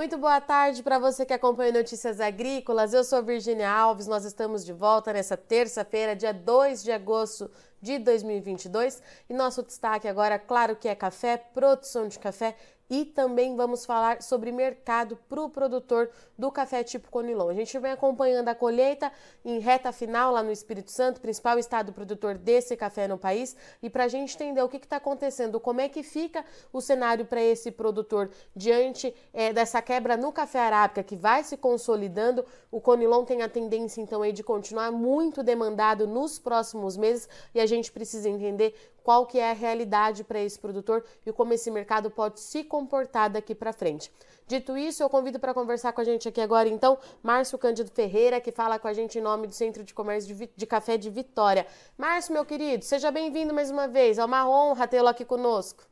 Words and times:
Muito 0.00 0.16
boa 0.16 0.40
tarde 0.40 0.82
para 0.82 0.98
você 0.98 1.26
que 1.26 1.32
acompanha 1.34 1.72
Notícias 1.72 2.22
Agrícolas. 2.22 2.94
Eu 2.94 3.04
sou 3.04 3.22
Virginia 3.22 3.70
Alves. 3.70 4.06
Nós 4.06 4.24
estamos 4.24 4.64
de 4.64 4.72
volta 4.72 5.12
nessa 5.12 5.36
terça-feira, 5.36 6.16
dia 6.16 6.32
2 6.32 6.82
de 6.82 6.90
agosto 6.90 7.50
de 7.82 7.98
2022. 7.98 9.02
E 9.28 9.34
nosso 9.34 9.62
destaque 9.62 10.08
agora, 10.08 10.38
claro 10.38 10.74
que 10.74 10.88
é 10.88 10.94
café, 10.94 11.36
produção 11.36 12.08
de 12.08 12.18
café 12.18 12.56
e 12.90 13.04
também 13.04 13.54
vamos 13.54 13.86
falar 13.86 14.20
sobre 14.20 14.50
mercado 14.50 15.16
para 15.28 15.40
o 15.40 15.48
produtor 15.48 16.10
do 16.36 16.50
café 16.50 16.82
tipo 16.82 17.08
Conilon. 17.08 17.48
A 17.48 17.54
gente 17.54 17.78
vem 17.78 17.92
acompanhando 17.92 18.48
a 18.48 18.54
colheita 18.54 19.12
em 19.44 19.60
reta 19.60 19.92
final 19.92 20.32
lá 20.32 20.42
no 20.42 20.50
Espírito 20.50 20.90
Santo, 20.90 21.20
principal 21.20 21.56
estado 21.56 21.92
produtor 21.92 22.36
desse 22.36 22.76
café 22.76 23.06
no 23.06 23.16
país, 23.16 23.56
e 23.80 23.88
para 23.88 24.04
a 24.04 24.08
gente 24.08 24.34
entender 24.34 24.60
o 24.60 24.68
que 24.68 24.78
está 24.78 24.96
acontecendo, 24.96 25.60
como 25.60 25.80
é 25.80 25.88
que 25.88 26.02
fica 26.02 26.44
o 26.72 26.80
cenário 26.80 27.24
para 27.24 27.40
esse 27.40 27.70
produtor 27.70 28.28
diante 28.56 29.14
é, 29.32 29.52
dessa 29.52 29.80
quebra 29.80 30.16
no 30.16 30.32
café 30.32 30.58
arábica 30.58 31.04
que 31.04 31.14
vai 31.14 31.44
se 31.44 31.56
consolidando, 31.56 32.44
o 32.70 32.80
Conilon 32.80 33.24
tem 33.24 33.42
a 33.42 33.48
tendência 33.48 34.00
então 34.00 34.22
aí 34.22 34.32
de 34.32 34.42
continuar 34.42 34.90
muito 34.90 35.42
demandado 35.42 36.06
nos 36.06 36.38
próximos 36.38 36.96
meses. 36.96 37.28
E 37.54 37.60
a 37.60 37.66
gente 37.66 37.92
precisa 37.92 38.28
entender 38.28 38.74
qual 39.02 39.26
que 39.26 39.38
é 39.38 39.50
a 39.50 39.54
realidade 39.54 40.24
para 40.24 40.40
esse 40.40 40.58
produtor 40.58 41.04
e 41.24 41.32
como 41.32 41.52
esse 41.52 41.70
mercado 41.70 42.10
pode 42.10 42.40
se 42.40 42.64
comportar 42.64 43.30
daqui 43.30 43.54
para 43.54 43.72
frente. 43.72 44.10
Dito 44.46 44.76
isso, 44.76 45.02
eu 45.02 45.08
convido 45.08 45.38
para 45.38 45.54
conversar 45.54 45.92
com 45.92 46.00
a 46.00 46.04
gente 46.04 46.28
aqui 46.28 46.40
agora, 46.40 46.68
então, 46.68 46.98
Márcio 47.22 47.56
Cândido 47.56 47.90
Ferreira, 47.90 48.40
que 48.40 48.50
fala 48.50 48.78
com 48.78 48.88
a 48.88 48.92
gente 48.92 49.16
em 49.16 49.22
nome 49.22 49.46
do 49.46 49.52
Centro 49.52 49.84
de 49.84 49.94
Comércio 49.94 50.34
de, 50.34 50.50
de 50.56 50.66
Café 50.66 50.96
de 50.96 51.08
Vitória. 51.08 51.66
Márcio, 51.96 52.32
meu 52.32 52.44
querido, 52.44 52.84
seja 52.84 53.12
bem-vindo 53.12 53.54
mais 53.54 53.70
uma 53.70 53.86
vez. 53.86 54.18
É 54.18 54.24
uma 54.24 54.48
honra 54.50 54.88
tê-lo 54.88 55.06
aqui 55.06 55.24
conosco. 55.24 55.84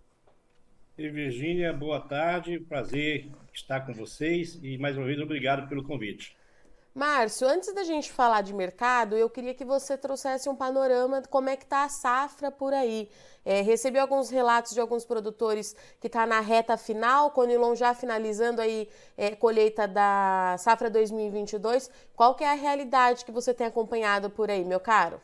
E 0.98 1.08
Virgínia, 1.08 1.72
boa 1.72 2.00
tarde. 2.00 2.58
Prazer 2.58 3.30
estar 3.54 3.86
com 3.86 3.94
vocês 3.94 4.58
e, 4.60 4.76
mais 4.78 4.96
uma 4.96 5.06
vez, 5.06 5.20
obrigado 5.20 5.68
pelo 5.68 5.84
convite. 5.84 6.36
Márcio, 6.98 7.46
antes 7.46 7.72
da 7.72 7.84
gente 7.84 8.10
falar 8.10 8.40
de 8.40 8.52
mercado, 8.52 9.16
eu 9.16 9.30
queria 9.30 9.54
que 9.54 9.64
você 9.64 9.96
trouxesse 9.96 10.48
um 10.48 10.56
panorama 10.56 11.22
de 11.22 11.28
como 11.28 11.48
é 11.48 11.56
que 11.56 11.62
está 11.62 11.84
a 11.84 11.88
safra 11.88 12.50
por 12.50 12.74
aí. 12.74 13.08
É, 13.44 13.60
recebi 13.60 14.00
alguns 14.00 14.30
relatos 14.30 14.74
de 14.74 14.80
alguns 14.80 15.04
produtores 15.04 15.76
que 16.00 16.08
está 16.08 16.26
na 16.26 16.40
reta 16.40 16.76
final, 16.76 17.30
Conilon 17.30 17.76
já 17.76 17.94
finalizando 17.94 18.60
aí 18.60 18.88
é, 19.16 19.36
colheita 19.36 19.86
da 19.86 20.56
safra 20.58 20.90
2022. 20.90 21.88
Qual 22.16 22.34
que 22.34 22.42
é 22.42 22.50
a 22.50 22.54
realidade 22.54 23.24
que 23.24 23.30
você 23.30 23.54
tem 23.54 23.68
acompanhado 23.68 24.28
por 24.28 24.50
aí, 24.50 24.64
meu 24.64 24.80
caro? 24.80 25.20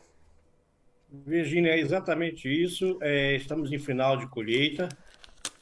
Virginia, 1.11 1.73
é 1.73 1.79
exatamente 1.79 2.47
isso. 2.47 2.97
É, 3.01 3.35
estamos 3.35 3.69
em 3.73 3.79
final 3.79 4.15
de 4.15 4.27
colheita. 4.27 4.87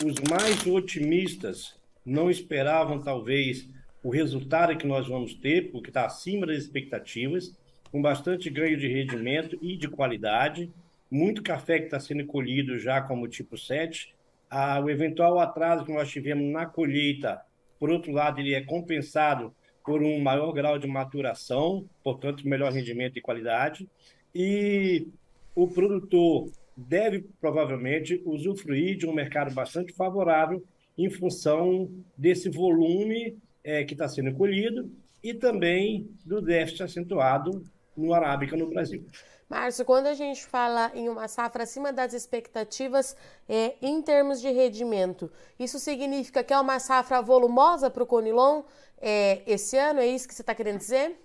Os 0.06 0.14
mais 0.30 0.64
otimistas 0.68 1.76
não 2.06 2.30
esperavam, 2.30 3.02
talvez, 3.02 3.68
o 4.04 4.10
resultado 4.10 4.78
que 4.78 4.86
nós 4.86 5.08
vamos 5.08 5.34
ter, 5.34 5.72
porque 5.72 5.90
está 5.90 6.06
acima 6.06 6.46
das 6.46 6.58
expectativas, 6.58 7.58
com 7.92 8.02
bastante 8.02 8.50
ganho 8.50 8.78
de 8.78 8.88
rendimento 8.88 9.58
e 9.62 9.78
de 9.78 9.88
qualidade, 9.88 10.70
muito 11.10 11.42
café 11.42 11.80
que 11.80 11.86
está 11.86 12.00
sendo 12.00 12.26
colhido 12.26 12.78
já 12.78 13.02
como 13.02 13.28
tipo 13.28 13.58
7. 13.58 14.14
Ah, 14.50 14.80
o 14.80 14.90
eventual 14.90 15.40
atraso 15.40 15.86
que 15.86 15.94
nós 15.94 16.10
tivemos 16.10 16.52
na 16.52 16.66
colheita, 16.66 17.42
por 17.80 17.90
outro 17.90 18.12
lado, 18.12 18.40
ele 18.40 18.54
é 18.54 18.62
compensado 18.62 19.54
por 19.86 20.02
um 20.02 20.20
maior 20.20 20.52
grau 20.54 20.80
de 20.80 20.88
maturação, 20.88 21.88
portanto, 22.04 22.48
melhor 22.48 22.72
rendimento 22.72 23.18
e 23.18 23.22
qualidade. 23.22 23.88
E 24.34 25.08
o 25.56 25.68
produtor 25.68 26.50
deve 26.76 27.26
provavelmente 27.40 28.22
usufruir 28.26 28.98
de 28.98 29.06
um 29.06 29.14
mercado 29.14 29.54
bastante 29.54 29.94
favorável 29.94 30.64
em 30.98 31.10
função 31.10 31.90
desse 32.18 32.50
volume 32.50 33.38
é, 33.64 33.84
que 33.84 33.94
está 33.94 34.08
sendo 34.08 34.34
colhido 34.36 34.92
e 35.24 35.34
também 35.34 36.10
do 36.26 36.42
déficit 36.42 36.84
acentuado 36.84 37.64
no 37.96 38.14
arábica 38.14 38.58
no 38.58 38.70
Brasil. 38.70 39.06
Márcio, 39.50 39.86
quando 39.86 40.08
a 40.08 40.14
gente 40.14 40.46
fala 40.46 40.92
em 40.96 41.08
uma 41.08 41.28
safra 41.28 41.64
acima 41.64 41.94
das 41.94 42.14
expectativas 42.14 43.16
é, 43.48 43.76
em 43.82 44.02
termos 44.02 44.42
de 44.42 44.50
rendimento, 44.50 45.32
isso 45.60 45.80
significa 45.80 46.44
que 46.44 46.54
é 46.54 46.60
uma 46.60 46.80
safra 46.80 47.22
volumosa 47.22 47.90
para 47.90 48.04
o 48.04 48.08
Conilon 48.08 48.64
é, 49.00 49.42
esse 49.46 49.78
ano? 49.78 50.00
É 50.00 50.08
isso 50.08 50.28
que 50.28 50.34
você 50.34 50.42
está 50.42 50.56
querendo 50.56 50.80
dizer? 50.80 51.20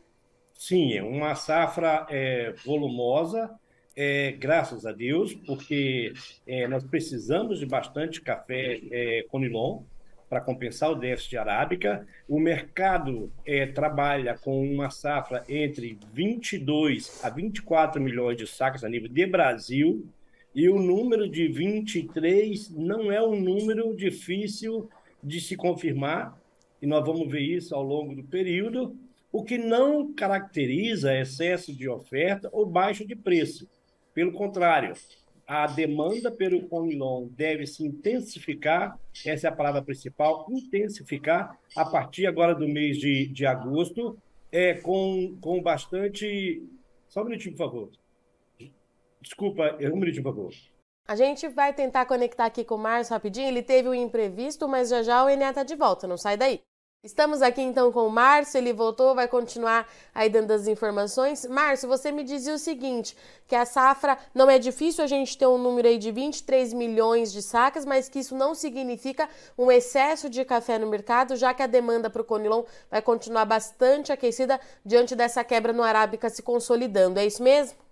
Sim, 0.52 0.92
é 0.94 1.02
uma 1.02 1.34
safra 1.36 2.06
é, 2.10 2.52
volumosa, 2.64 3.50
é, 3.96 4.32
graças 4.32 4.84
a 4.84 4.92
Deus, 4.92 5.32
porque 5.32 6.12
é, 6.46 6.66
nós 6.68 6.84
precisamos 6.84 7.60
de 7.60 7.66
bastante 7.66 8.20
café 8.20 8.80
é, 8.90 9.24
Conilon 9.30 9.82
para 10.28 10.40
compensar 10.40 10.90
o 10.90 10.94
déficit 10.94 11.30
de 11.30 11.38
arábica. 11.38 12.06
O 12.28 12.38
mercado 12.38 13.32
é, 13.46 13.66
trabalha 13.66 14.36
com 14.36 14.62
uma 14.62 14.90
safra 14.90 15.44
entre 15.48 15.98
22 16.12 17.24
a 17.24 17.30
24 17.30 18.00
milhões 18.00 18.36
de 18.36 18.46
sacas 18.46 18.84
a 18.84 18.88
nível 18.88 19.08
de 19.08 19.26
Brasil, 19.26 20.06
e 20.54 20.68
o 20.68 20.78
número 20.78 21.28
de 21.28 21.46
23 21.46 22.70
não 22.70 23.12
é 23.12 23.22
um 23.22 23.38
número 23.38 23.94
difícil 23.94 24.88
de 25.22 25.40
se 25.40 25.56
confirmar, 25.56 26.38
e 26.80 26.86
nós 26.86 27.04
vamos 27.04 27.30
ver 27.30 27.42
isso 27.42 27.74
ao 27.74 27.82
longo 27.82 28.14
do 28.14 28.24
período, 28.24 28.96
o 29.30 29.44
que 29.44 29.58
não 29.58 30.12
caracteriza 30.12 31.16
excesso 31.16 31.72
de 31.72 31.88
oferta 31.88 32.48
ou 32.52 32.66
baixo 32.66 33.06
de 33.06 33.14
preço. 33.14 33.68
Pelo 34.14 34.32
contrário, 34.32 34.94
a 35.48 35.66
demanda 35.66 36.30
pelo 36.30 36.68
Conilon 36.68 37.26
deve 37.28 37.66
se 37.66 37.82
intensificar, 37.82 39.00
essa 39.24 39.48
é 39.48 39.50
a 39.50 39.56
palavra 39.56 39.80
principal, 39.80 40.46
intensificar 40.50 41.58
a 41.74 41.86
partir 41.86 42.26
agora 42.26 42.54
do 42.54 42.68
mês 42.68 42.98
de, 42.98 43.26
de 43.28 43.46
agosto, 43.46 44.18
é, 44.52 44.74
com, 44.74 45.38
com 45.40 45.62
bastante. 45.62 46.62
Só 47.08 47.22
um 47.22 47.24
minutinho, 47.24 47.56
por 47.56 47.64
favor. 47.64 47.90
Desculpa, 49.22 49.74
um 49.80 49.96
minutinho, 49.96 50.22
por 50.22 50.34
favor. 50.34 50.52
A 51.08 51.16
gente 51.16 51.48
vai 51.48 51.72
tentar 51.72 52.04
conectar 52.04 52.44
aqui 52.44 52.62
com 52.62 52.74
o 52.74 52.78
Márcio 52.78 53.14
rapidinho. 53.14 53.48
Ele 53.48 53.62
teve 53.62 53.88
um 53.88 53.94
imprevisto, 53.94 54.68
mas 54.68 54.90
já 54.90 55.02
já 55.02 55.24
o 55.24 55.30
Ené 55.30 55.50
tá 55.50 55.62
de 55.62 55.74
volta, 55.74 56.06
não 56.06 56.18
sai 56.18 56.36
daí. 56.36 56.60
Estamos 57.04 57.42
aqui 57.42 57.60
então 57.60 57.92
com 57.92 58.08
o 58.08 58.10
Márcio, 58.10 58.58
ele 58.58 58.72
voltou, 58.72 59.14
vai 59.14 59.28
continuar 59.28 59.88
aí 60.12 60.28
dando 60.28 60.50
as 60.50 60.66
informações. 60.66 61.46
Márcio, 61.46 61.88
você 61.88 62.10
me 62.10 62.24
dizia 62.24 62.52
o 62.52 62.58
seguinte, 62.58 63.16
que 63.46 63.54
a 63.54 63.64
safra 63.64 64.18
não 64.34 64.50
é 64.50 64.58
difícil 64.58 65.04
a 65.04 65.06
gente 65.06 65.38
ter 65.38 65.46
um 65.46 65.58
número 65.58 65.86
aí 65.86 65.96
de 65.96 66.10
23 66.10 66.72
milhões 66.72 67.32
de 67.32 67.40
sacas, 67.40 67.84
mas 67.84 68.08
que 68.08 68.18
isso 68.18 68.34
não 68.34 68.52
significa 68.52 69.28
um 69.56 69.70
excesso 69.70 70.28
de 70.28 70.44
café 70.44 70.76
no 70.76 70.88
mercado, 70.88 71.36
já 71.36 71.54
que 71.54 71.62
a 71.62 71.68
demanda 71.68 72.10
para 72.10 72.20
o 72.20 72.24
Conilon 72.24 72.64
vai 72.90 73.00
continuar 73.00 73.44
bastante 73.44 74.10
aquecida 74.10 74.60
diante 74.84 75.14
dessa 75.14 75.44
quebra 75.44 75.72
no 75.72 75.84
Arábica 75.84 76.28
se 76.28 76.42
consolidando. 76.42 77.20
É 77.20 77.24
isso 77.24 77.44
mesmo? 77.44 77.87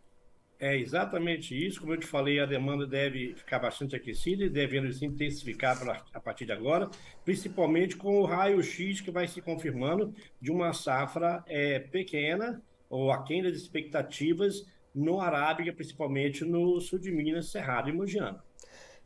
É 0.59 0.77
exatamente 0.77 1.55
isso. 1.55 1.81
Como 1.81 1.93
eu 1.93 1.99
te 1.99 2.07
falei, 2.07 2.41
a 2.41 2.47
demanda 2.47 2.87
deve 2.87 3.35
ficar 3.35 3.59
bastante 3.59 3.95
aquecida 3.95 4.45
e 4.45 4.49
devendo 4.49 4.91
se 4.93 5.05
intensificar 5.05 5.79
a 6.15 6.21
partir 6.21 6.47
de 6.47 6.53
agora, 6.53 6.89
principalmente 7.25 7.97
com 7.97 8.21
o 8.21 8.25
raio-x 8.25 9.01
que 9.01 9.11
vai 9.11 9.29
se 9.29 9.43
confirmando 9.43 10.15
de 10.41 10.51
uma 10.51 10.73
safra 10.73 11.45
é, 11.47 11.79
pequena 11.79 12.63
ou 12.89 13.11
aquém 13.11 13.43
das 13.43 13.57
expectativas 13.57 14.65
no 14.95 15.21
Arábica, 15.21 15.73
principalmente 15.75 16.43
no 16.43 16.81
sul 16.81 16.99
de 16.99 17.13
Minas, 17.13 17.51
Cerrado 17.51 17.91
e 17.91 17.93
Mogiana. 17.93 18.43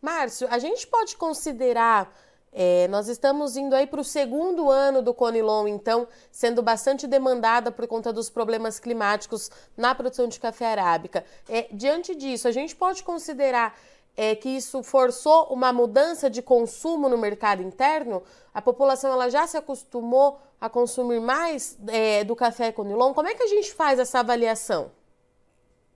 Márcio, 0.01 0.47
a 0.49 0.59
gente 0.59 0.87
pode 0.87 1.17
considerar 1.17 2.15
é, 2.53 2.89
nós 2.89 3.09
estamos 3.09 3.57
indo 3.57 3.75
aí 3.75 3.87
para 3.87 4.01
o 4.01 4.05
segundo 4.05 4.71
ano 4.71 5.01
do 5.03 5.15
Conilon, 5.15 5.69
então, 5.69 6.09
sendo 6.33 6.63
bastante 6.63 7.07
demandada 7.07 7.71
por 7.71 7.87
conta 7.87 8.13
dos 8.13 8.29
problemas 8.29 8.81
climáticos 8.81 9.51
na 9.77 9.95
produção 9.95 10.27
de 10.27 10.41
café 10.41 10.67
arábica. 10.67 11.25
É, 11.49 11.69
diante 11.73 12.15
disso, 12.15 12.49
a 12.49 12.53
gente 12.53 12.75
pode 12.75 13.03
considerar 13.05 13.79
é, 14.17 14.35
que 14.35 14.49
isso 14.49 14.83
forçou 14.83 15.45
uma 15.45 15.73
mudança 15.73 16.29
de 16.29 16.43
consumo 16.43 17.09
no 17.09 17.17
mercado 17.17 17.63
interno? 17.63 18.23
A 18.53 18.61
população 18.61 19.13
ela 19.13 19.29
já 19.29 19.47
se 19.47 19.57
acostumou 19.57 20.41
a 20.61 20.69
consumir 20.69 21.21
mais 21.21 21.79
é, 21.87 22.25
do 22.25 22.35
café 22.35 22.73
Conilon? 22.73 23.15
Como 23.15 23.29
é 23.29 23.35
que 23.35 23.43
a 23.43 23.47
gente 23.47 23.73
faz 23.73 23.99
essa 23.99 24.19
avaliação? 24.19 24.91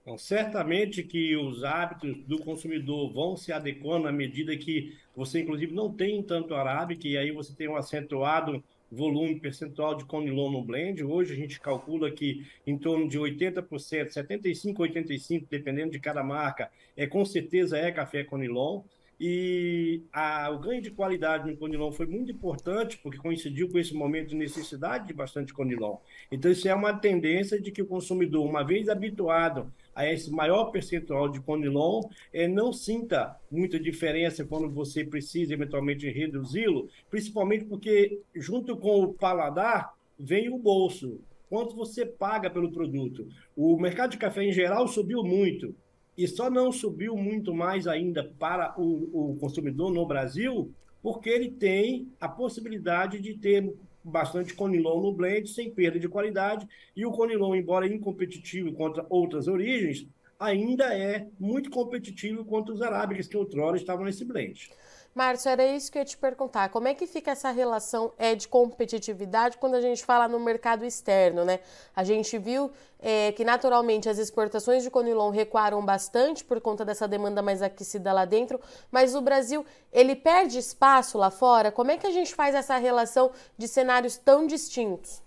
Então, 0.05 0.19
certamente 0.19 1.03
que 1.03 1.35
os 1.35 1.65
hábitos 1.65 2.15
do 2.27 2.39
consumidor 2.39 3.11
vão 3.11 3.39
se 3.39 3.51
adequando 3.51 4.07
à 4.07 4.13
medida 4.13 4.55
que 4.55 4.95
você, 5.17 5.41
inclusive, 5.41 5.73
não 5.73 5.91
tem 5.91 6.23
tanto 6.23 6.55
arábica 6.55 7.09
e 7.09 7.17
aí 7.17 7.33
você 7.33 7.55
tem 7.55 7.69
um 7.69 7.77
acentuado 7.77 8.63
volume 8.93 9.41
percentual 9.41 9.95
de 9.95 10.05
conilon 10.05 10.51
no 10.51 10.63
blend. 10.63 11.03
Hoje 11.03 11.33
a 11.33 11.37
gente 11.37 11.59
calcula 11.59 12.11
que 12.11 12.47
em 12.67 12.77
torno 12.77 13.09
de 13.09 13.19
80%, 13.19 14.11
75, 14.11 14.83
85, 14.83 15.47
dependendo 15.51 15.93
de 15.93 15.99
cada 15.99 16.23
marca, 16.23 16.71
é 16.95 17.07
com 17.07 17.25
certeza 17.25 17.79
é 17.79 17.91
café 17.91 18.23
conilon. 18.23 18.83
E 19.19 20.03
a, 20.13 20.51
o 20.51 20.59
ganho 20.59 20.83
de 20.83 20.91
qualidade 20.91 21.49
no 21.49 21.57
Conilon 21.57 21.93
foi 21.93 22.05
muito 22.05 22.33
importante, 22.33 22.99
porque 22.99 23.17
coincidiu 23.17 23.71
com 23.71 23.79
esse 23.79 23.95
momento 23.95 24.31
de 24.31 24.35
necessidade 24.37 25.07
de 25.07 25.15
bastante 25.15 25.55
Conilon. 25.55 25.99
Então, 26.33 26.51
isso 26.51 26.69
é 26.69 26.75
uma 26.75 26.93
tendência 26.93 27.61
de 27.61 27.71
que 27.71 27.81
o 27.81 27.87
consumidor, 27.87 28.45
uma 28.45 28.65
vez 28.65 28.89
habituado 28.89 29.73
a 29.95 30.11
esse 30.11 30.31
maior 30.31 30.67
percentual 30.67 31.29
de 31.29 31.41
conilon, 31.41 32.03
é, 32.33 32.49
não 32.49 32.73
sinta 32.73 33.37
muita 33.51 33.79
diferença 33.79 34.45
quando 34.45 34.71
você 34.71 35.05
precisa 35.05 35.55
eventualmente 35.55 36.11
reduzi-lo, 36.11 36.89
principalmente 37.11 37.65
porque 37.65 38.21
junto 38.35 38.77
com 38.77 39.03
o 39.03 39.15
paladar 39.15 39.95
vem 40.19 40.49
o 40.49 40.59
bolso. 40.59 41.21
Quanto 41.49 41.77
você 41.77 42.05
paga 42.05 42.51
pelo 42.51 42.73
produto? 42.73 43.29
O 43.57 43.79
mercado 43.79 44.13
de 44.13 44.19
café 44.19 44.43
em 44.43 44.53
geral 44.53 44.89
subiu 44.89 45.23
muito 45.23 45.75
e 46.17 46.27
só 46.27 46.51
não 46.51 46.73
subiu 46.73 47.17
muito 47.17 47.55
mais 47.55 47.87
ainda 47.87 48.25
para 48.39 48.75
o, 48.79 49.33
o 49.33 49.37
consumidor 49.37 49.93
no 49.93 50.07
Brasil 50.07 50.73
porque 51.05 51.29
ele 51.29 51.51
tem 51.51 52.09
a 52.19 52.27
possibilidade 52.27 53.21
de 53.21 53.35
ter 53.35 53.71
bastante 54.05 54.55
conilon 54.55 55.01
no 55.01 55.13
blend 55.13 55.49
sem 55.49 55.71
perda 55.71 55.99
de 55.99 56.09
qualidade 56.09 56.69
e 56.95 57.07
o 57.07 57.11
conilon, 57.11 57.55
embora 57.55 57.87
incompetitivo 57.87 58.73
contra 58.75 59.07
outras 59.09 59.49
origens, 59.49 60.07
ainda 60.39 60.95
é 60.95 61.27
muito 61.39 61.71
competitivo 61.71 62.45
contra 62.45 62.75
os 62.75 62.83
arábicas 62.83 63.27
que 63.27 63.37
outrora 63.37 63.77
estavam 63.77 64.05
nesse 64.05 64.25
blend. 64.25 64.71
Márcio, 65.15 65.49
era 65.49 65.65
isso 65.65 65.93
que 65.93 65.99
eu 65.99 66.01
ia 66.01 66.07
te 66.07 66.17
perguntar. 66.17 66.71
Como 66.71 66.89
é 66.89 66.95
que 66.95 67.07
fica 67.07 67.31
essa 67.31 67.53
relação 67.53 68.13
é, 68.19 68.35
de 68.35 68.49
competitividade 68.49 69.57
quando 69.59 69.75
a 69.77 69.81
gente 69.81 70.05
fala 70.05 70.27
no 70.27 70.41
mercado 70.41 70.85
externo, 70.85 71.45
né? 71.45 71.61
A 71.95 72.03
gente 72.03 72.37
viu 72.37 72.73
é, 72.99 73.31
que 73.31 73.45
naturalmente 73.45 74.09
as 74.09 74.19
exportações 74.19 74.83
de 74.83 74.91
Conilon 74.91 75.31
recuaram 75.31 75.85
bastante 75.85 76.45
por 76.45 76.61
conta 76.61 76.85
dessa 76.85 77.07
demanda 77.07 77.41
mais 77.43 77.63
aquecida 77.63 78.13
lá 78.13 78.25
dentro, 78.25 78.61
mas 78.91 79.15
o 79.15 79.21
Brasil, 79.21 79.65
ele 79.93 80.17
perde 80.17 80.59
espaço 80.59 81.17
lá 81.17 81.31
fora? 81.31 81.71
Como 81.71 81.93
é 81.93 81.97
que 81.97 82.09
a 82.09 82.13
gente 82.13 82.35
faz 82.35 82.53
essa 82.53 82.77
relação 82.77 83.31
de 83.57 83.69
cenários 83.69 84.17
tão 84.17 84.49
distintos? 84.49 85.23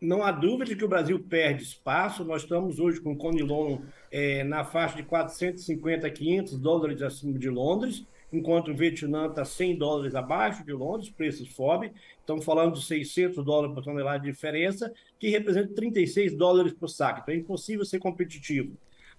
Não 0.00 0.24
há 0.24 0.32
dúvida 0.32 0.64
de 0.64 0.76
que 0.76 0.84
o 0.84 0.88
Brasil 0.88 1.24
perde 1.30 1.62
espaço. 1.62 2.24
Nós 2.24 2.42
estamos 2.42 2.80
hoje 2.80 3.00
com 3.00 3.16
Conilon 3.16 3.78
é, 4.10 4.42
na 4.42 4.64
faixa 4.64 4.96
de 4.96 5.04
450 5.04 6.10
500 6.10 6.58
dólares 6.58 7.00
acima 7.00 7.38
de 7.38 7.48
Londres 7.48 8.04
enquanto 8.32 8.70
o 8.70 8.74
Vietnã 8.74 9.26
está 9.26 9.44
100 9.44 9.76
dólares 9.76 10.14
abaixo 10.14 10.64
de 10.64 10.72
Londres, 10.72 11.10
preços 11.10 11.48
FOB, 11.48 11.92
estamos 12.18 12.44
falando 12.44 12.74
de 12.74 12.84
600 12.84 13.44
dólares 13.44 13.74
por 13.74 13.84
tonelada 13.84 14.20
de 14.20 14.30
diferença, 14.30 14.92
que 15.18 15.28
representa 15.28 15.74
36 15.74 16.36
dólares 16.36 16.72
por 16.72 16.88
saco, 16.88 17.20
então 17.20 17.34
é 17.34 17.38
impossível 17.38 17.84
ser 17.84 17.98
competitivo. 17.98 18.76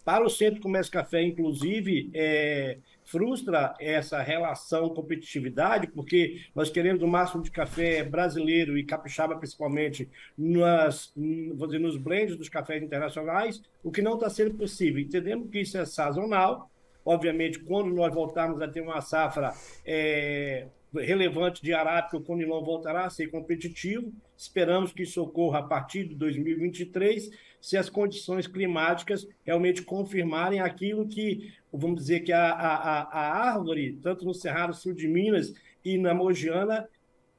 Para 0.07 0.25
o 0.25 0.29
Centro 0.29 0.61
Comércio 0.61 0.93
Café, 0.93 1.21
inclusive, 1.21 2.09
é, 2.13 2.77
frustra 3.03 3.75
essa 3.77 4.21
relação 4.21 4.87
competitividade, 4.89 5.87
porque 5.87 6.43
nós 6.55 6.69
queremos 6.69 7.03
o 7.03 7.07
máximo 7.07 7.43
de 7.43 7.51
café 7.51 8.03
brasileiro 8.03 8.77
e 8.77 8.85
capixaba, 8.85 9.35
principalmente, 9.35 10.09
nas, 10.37 11.11
dizer, 11.15 11.79
nos 11.79 11.97
blends 11.97 12.37
dos 12.37 12.47
cafés 12.47 12.81
internacionais, 12.81 13.61
o 13.83 13.91
que 13.91 14.01
não 14.01 14.13
está 14.13 14.29
sendo 14.29 14.53
possível. 14.55 15.01
Entendemos 15.01 15.49
que 15.49 15.59
isso 15.59 15.77
é 15.77 15.85
sazonal, 15.85 16.71
Obviamente, 17.07 17.59
quando 17.59 17.95
nós 17.95 18.13
voltarmos 18.13 18.61
a 18.61 18.67
ter 18.67 18.81
uma 18.81 18.99
safra 18.99 19.53
é, 19.85 20.67
relevante 20.93 21.63
de 21.63 21.73
arábica, 21.73 22.17
o 22.17 22.21
Conilon 22.21 22.61
voltará 22.61 23.05
a 23.05 23.09
ser 23.09 23.27
competitivo. 23.27 24.11
Esperamos 24.35 24.91
que 24.91 25.03
isso 25.03 25.23
ocorra 25.23 25.59
a 25.59 25.63
partir 25.63 26.03
de 26.03 26.15
2023, 26.15 27.29
se 27.61 27.77
as 27.77 27.89
condições 27.89 28.45
climáticas 28.45 29.25
realmente 29.45 29.83
confirmarem 29.83 30.59
aquilo 30.59 31.07
que, 31.07 31.53
vamos 31.71 32.01
dizer, 32.01 32.19
que 32.19 32.33
a, 32.33 32.51
a, 32.51 33.01
a 33.03 33.51
árvore, 33.51 33.97
tanto 34.03 34.25
no 34.25 34.33
Cerrado 34.33 34.73
Sul 34.73 34.93
de 34.93 35.07
Minas 35.07 35.53
e 35.85 35.97
na 35.97 36.13
Mogiana, 36.13 36.89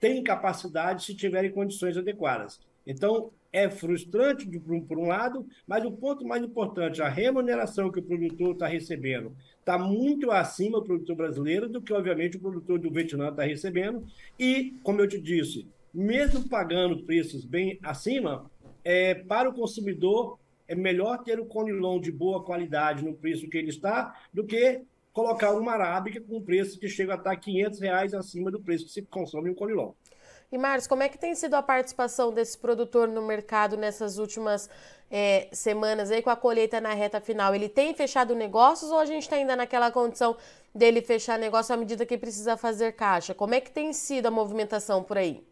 tem 0.00 0.22
capacidade 0.22 1.04
se 1.04 1.14
tiverem 1.14 1.50
condições 1.50 1.94
adequadas. 1.94 2.58
Então, 2.88 3.30
é 3.52 3.68
frustrante 3.68 4.48
por 4.88 4.98
um 4.98 5.06
lado, 5.06 5.46
mas 5.66 5.84
o 5.84 5.92
ponto 5.92 6.26
mais 6.26 6.42
importante, 6.42 7.02
a 7.02 7.08
remuneração 7.08 7.92
que 7.92 7.98
o 7.98 8.02
produtor 8.02 8.52
está 8.52 8.66
recebendo 8.66 9.36
está 9.60 9.78
muito 9.78 10.30
acima 10.30 10.80
do 10.80 10.86
produtor 10.86 11.16
brasileiro 11.16 11.68
do 11.68 11.82
que, 11.82 11.92
obviamente, 11.92 12.38
o 12.38 12.40
produtor 12.40 12.78
do 12.78 12.90
Vietnã 12.90 13.28
está 13.28 13.42
recebendo. 13.42 14.06
E, 14.38 14.74
como 14.82 15.02
eu 15.02 15.06
te 15.06 15.20
disse, 15.20 15.68
mesmo 15.92 16.48
pagando 16.48 17.04
preços 17.04 17.44
bem 17.44 17.78
acima, 17.82 18.50
é, 18.82 19.14
para 19.14 19.50
o 19.50 19.54
consumidor 19.54 20.38
é 20.66 20.74
melhor 20.74 21.22
ter 21.22 21.38
o 21.38 21.44
Conilon 21.44 22.00
de 22.00 22.10
boa 22.10 22.42
qualidade 22.42 23.04
no 23.04 23.12
preço 23.12 23.48
que 23.48 23.58
ele 23.58 23.68
está 23.68 24.18
do 24.32 24.44
que 24.44 24.82
colocar 25.12 25.52
uma 25.52 25.72
arábica 25.72 26.20
com 26.20 26.40
preço 26.40 26.78
que 26.78 26.88
chega 26.88 27.14
a 27.14 27.16
estar 27.16 27.36
500 27.36 27.80
reais 27.80 28.14
acima 28.14 28.50
do 28.50 28.60
preço 28.60 28.86
que 28.86 28.92
se 28.92 29.02
consome 29.02 29.50
um 29.50 29.54
Conilon. 29.54 29.92
E, 30.50 30.56
Marcos, 30.56 30.86
como 30.86 31.02
é 31.02 31.10
que 31.10 31.18
tem 31.18 31.34
sido 31.34 31.54
a 31.54 31.62
participação 31.62 32.32
desse 32.32 32.56
produtor 32.56 33.06
no 33.06 33.20
mercado 33.20 33.76
nessas 33.76 34.16
últimas 34.16 34.70
é, 35.10 35.46
semanas 35.52 36.10
aí 36.10 36.22
com 36.22 36.30
a 36.30 36.36
colheita 36.36 36.80
na 36.80 36.94
reta 36.94 37.20
final? 37.20 37.54
Ele 37.54 37.68
tem 37.68 37.92
fechado 37.92 38.34
negócios 38.34 38.90
ou 38.90 38.98
a 38.98 39.04
gente 39.04 39.24
está 39.24 39.36
ainda 39.36 39.54
naquela 39.54 39.90
condição 39.90 40.34
dele 40.74 41.02
fechar 41.02 41.38
negócio 41.38 41.74
à 41.74 41.76
medida 41.76 42.06
que 42.06 42.16
precisa 42.16 42.56
fazer 42.56 42.92
caixa? 42.92 43.34
Como 43.34 43.54
é 43.54 43.60
que 43.60 43.70
tem 43.70 43.92
sido 43.92 44.26
a 44.26 44.30
movimentação 44.30 45.02
por 45.02 45.18
aí? 45.18 45.44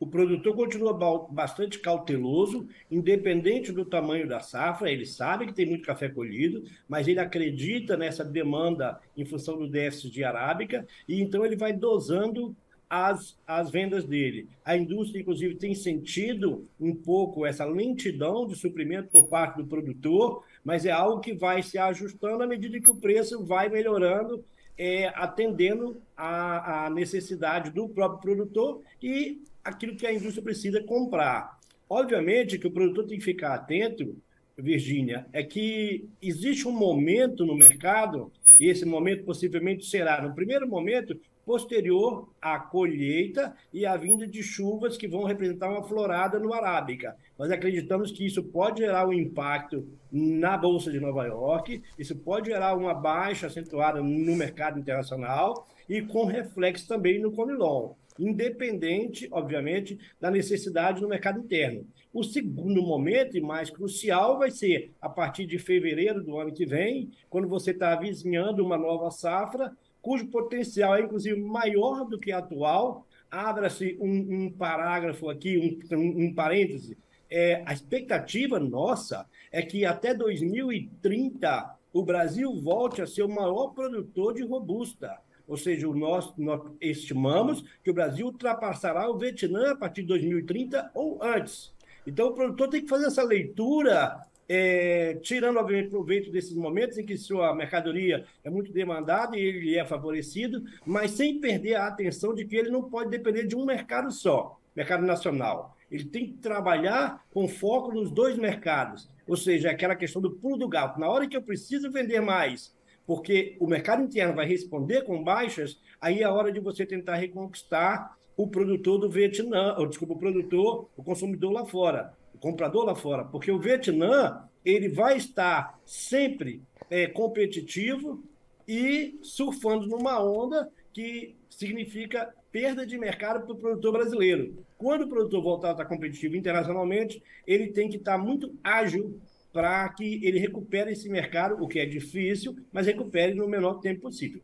O 0.00 0.06
produtor 0.06 0.56
continua 0.56 0.92
bastante 1.30 1.78
cauteloso, 1.78 2.66
independente 2.90 3.70
do 3.70 3.84
tamanho 3.84 4.26
da 4.26 4.40
safra. 4.40 4.90
Ele 4.90 5.06
sabe 5.06 5.46
que 5.46 5.52
tem 5.52 5.64
muito 5.66 5.86
café 5.86 6.08
colhido, 6.08 6.64
mas 6.88 7.06
ele 7.06 7.20
acredita 7.20 7.96
nessa 7.96 8.24
demanda 8.24 8.98
em 9.16 9.24
função 9.24 9.56
do 9.56 9.68
déficit 9.68 10.10
de 10.10 10.24
arábica 10.24 10.84
e 11.06 11.20
então 11.20 11.46
ele 11.46 11.54
vai 11.54 11.72
dosando 11.72 12.56
as, 12.92 13.38
as 13.46 13.70
vendas 13.70 14.04
dele. 14.04 14.50
A 14.62 14.76
indústria, 14.76 15.22
inclusive, 15.22 15.54
tem 15.54 15.74
sentido 15.74 16.68
um 16.78 16.94
pouco 16.94 17.46
essa 17.46 17.64
lentidão 17.64 18.46
de 18.46 18.54
suprimento 18.54 19.08
por 19.08 19.28
parte 19.28 19.56
do 19.56 19.66
produtor, 19.66 20.44
mas 20.62 20.84
é 20.84 20.90
algo 20.90 21.22
que 21.22 21.32
vai 21.32 21.62
se 21.62 21.78
ajustando 21.78 22.42
à 22.42 22.46
medida 22.46 22.78
que 22.78 22.90
o 22.90 22.94
preço 22.94 23.42
vai 23.42 23.70
melhorando, 23.70 24.44
é, 24.76 25.06
atendendo 25.14 26.02
à, 26.14 26.90
necessidade 26.90 27.70
do 27.70 27.88
próprio 27.88 28.20
produtor 28.20 28.82
e 29.02 29.40
aquilo 29.64 29.96
que 29.96 30.06
a 30.06 30.12
indústria 30.12 30.42
precisa 30.42 30.82
comprar. 30.82 31.58
Obviamente 31.88 32.58
que 32.58 32.66
o 32.66 32.70
produtor 32.70 33.06
tem 33.06 33.18
que 33.18 33.24
ficar 33.24 33.54
atento, 33.54 34.14
Virgínia, 34.54 35.24
é 35.32 35.42
que 35.42 36.06
existe 36.20 36.68
um 36.68 36.72
momento 36.72 37.46
no 37.46 37.56
mercado, 37.56 38.30
e 38.60 38.68
esse 38.68 38.84
momento 38.84 39.24
possivelmente 39.24 39.86
será, 39.86 40.20
no 40.20 40.34
primeiro 40.34 40.68
momento, 40.68 41.18
posterior 41.44 42.28
à 42.40 42.58
colheita 42.58 43.54
e 43.72 43.84
à 43.84 43.96
vinda 43.96 44.26
de 44.26 44.42
chuvas 44.42 44.96
que 44.96 45.08
vão 45.08 45.24
representar 45.24 45.70
uma 45.70 45.82
florada 45.82 46.38
no 46.38 46.52
Arábica. 46.52 47.16
Nós 47.38 47.50
acreditamos 47.50 48.10
que 48.10 48.24
isso 48.24 48.42
pode 48.42 48.80
gerar 48.80 49.06
um 49.06 49.12
impacto 49.12 49.86
na 50.10 50.56
Bolsa 50.56 50.90
de 50.90 51.00
Nova 51.00 51.26
York, 51.26 51.82
isso 51.98 52.16
pode 52.16 52.50
gerar 52.50 52.74
uma 52.74 52.94
baixa 52.94 53.46
acentuada 53.46 54.00
no 54.00 54.36
mercado 54.36 54.78
internacional 54.78 55.66
e 55.88 56.00
com 56.02 56.24
reflexo 56.24 56.86
também 56.86 57.20
no 57.20 57.32
Conilon, 57.32 57.94
independente, 58.18 59.28
obviamente, 59.30 59.98
da 60.20 60.30
necessidade 60.30 61.00
no 61.00 61.08
mercado 61.08 61.40
interno. 61.40 61.86
O 62.12 62.22
segundo 62.22 62.82
momento 62.82 63.36
e 63.36 63.40
mais 63.40 63.70
crucial 63.70 64.38
vai 64.38 64.50
ser 64.50 64.92
a 65.00 65.08
partir 65.08 65.46
de 65.46 65.58
fevereiro 65.58 66.22
do 66.22 66.38
ano 66.38 66.52
que 66.52 66.66
vem, 66.66 67.10
quando 67.30 67.48
você 67.48 67.70
está 67.70 67.94
avizinhando 67.94 68.64
uma 68.64 68.76
nova 68.76 69.10
safra 69.10 69.72
cujo 70.02 70.26
potencial 70.26 70.96
é, 70.96 71.00
inclusive, 71.00 71.40
maior 71.40 72.04
do 72.04 72.18
que 72.18 72.32
atual. 72.32 73.06
Abra-se 73.30 73.96
um, 73.98 74.44
um, 74.44 74.50
parágrafo 74.50 75.30
aqui, 75.30 75.80
um, 75.90 76.24
um, 76.24 76.34
parêntese. 76.34 76.98
É, 77.30 77.62
a 77.64 77.72
expectativa 77.72 78.60
nossa 78.60 79.26
é 79.50 79.62
que 79.62 79.86
até 79.86 80.12
2030 80.12 81.78
o 81.94 82.04
Brasil 82.04 82.60
volte 82.60 83.00
a 83.00 83.06
ser 83.06 83.22
o 83.22 83.28
maior 83.28 83.68
produtor 83.68 84.34
de 84.34 84.42
robusta. 84.42 85.16
Ou 85.46 85.56
seja, 85.56 85.86
nosso, 85.88 86.34
nós 86.36 86.60
estimamos 86.80 87.64
que 87.82 87.90
o 87.90 87.94
Brasil 87.94 88.26
ultrapassará 88.26 89.08
o 89.08 89.16
Vietnã 89.16 89.72
a 89.72 89.76
partir 89.76 90.02
de 90.02 90.08
2030 90.08 90.90
ou 90.94 91.22
antes. 91.22 91.72
Então, 92.06 92.28
o 92.28 92.34
produtor 92.34 92.68
tem 92.68 92.82
que 92.82 92.88
fazer 92.88 93.06
essa 93.06 93.22
leitura 93.22 94.20
é, 94.48 95.14
tirando, 95.22 95.58
obviamente, 95.58 95.90
proveito 95.90 96.30
desses 96.30 96.54
momentos 96.54 96.98
em 96.98 97.06
que 97.06 97.16
sua 97.16 97.54
mercadoria 97.54 98.24
é 98.44 98.50
muito 98.50 98.72
demandada 98.72 99.36
e 99.36 99.40
ele 99.40 99.78
é 99.78 99.84
favorecido, 99.84 100.62
mas 100.84 101.12
sem 101.12 101.40
perder 101.40 101.76
a 101.76 101.86
atenção 101.86 102.34
de 102.34 102.44
que 102.44 102.56
ele 102.56 102.70
não 102.70 102.82
pode 102.82 103.10
depender 103.10 103.46
de 103.46 103.56
um 103.56 103.64
mercado 103.64 104.10
só, 104.10 104.58
mercado 104.74 105.06
nacional. 105.06 105.76
Ele 105.90 106.04
tem 106.04 106.26
que 106.26 106.34
trabalhar 106.34 107.24
com 107.32 107.46
foco 107.46 107.92
nos 107.92 108.10
dois 108.10 108.36
mercados, 108.36 109.08
ou 109.26 109.36
seja, 109.36 109.70
aquela 109.70 109.94
questão 109.94 110.20
do 110.20 110.30
pulo 110.30 110.56
do 110.56 110.68
gato. 110.68 110.98
Na 110.98 111.08
hora 111.08 111.26
que 111.26 111.36
eu 111.36 111.42
preciso 111.42 111.90
vender 111.90 112.20
mais, 112.20 112.74
porque 113.06 113.56
o 113.60 113.66
mercado 113.66 114.02
interno 114.02 114.34
vai 114.34 114.46
responder 114.46 115.02
com 115.02 115.22
baixas, 115.22 115.80
aí 116.00 116.20
é 116.20 116.24
a 116.24 116.32
hora 116.32 116.50
de 116.50 116.60
você 116.60 116.86
tentar 116.86 117.16
reconquistar 117.16 118.16
o 118.36 118.48
produtor 118.48 118.98
do 118.98 119.10
Vietnã, 119.10 119.76
ou 119.78 119.86
desculpa, 119.86 120.14
o 120.14 120.18
produtor, 120.18 120.88
o 120.96 121.02
consumidor 121.02 121.52
lá 121.52 121.64
fora 121.64 122.14
comprador 122.42 122.84
lá 122.84 122.94
fora, 122.94 123.24
porque 123.24 123.52
o 123.52 123.58
Vietnã 123.58 124.42
ele 124.64 124.88
vai 124.88 125.16
estar 125.16 125.78
sempre 125.86 126.60
é, 126.90 127.06
competitivo 127.06 128.22
e 128.66 129.16
surfando 129.22 129.86
numa 129.86 130.20
onda 130.22 130.68
que 130.92 131.36
significa 131.48 132.34
perda 132.50 132.84
de 132.84 132.98
mercado 132.98 133.46
para 133.46 133.52
o 133.54 133.58
produtor 133.58 133.92
brasileiro. 133.92 134.64
Quando 134.76 135.02
o 135.02 135.08
produtor 135.08 135.42
voltar 135.42 135.68
a 135.68 135.72
estar 135.72 135.84
competitivo 135.84 136.36
internacionalmente, 136.36 137.22
ele 137.46 137.68
tem 137.68 137.88
que 137.88 137.96
estar 137.96 138.18
muito 138.18 138.52
ágil 138.62 139.20
para 139.52 139.88
que 139.90 140.24
ele 140.26 140.38
recupere 140.38 140.92
esse 140.92 141.08
mercado, 141.08 141.62
o 141.62 141.68
que 141.68 141.78
é 141.78 141.86
difícil, 141.86 142.56
mas 142.72 142.86
recupere 142.86 143.34
no 143.34 143.46
menor 143.48 143.80
tempo 143.80 144.02
possível. 144.02 144.40